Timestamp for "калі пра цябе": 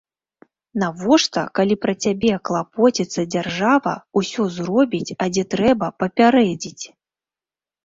1.59-2.31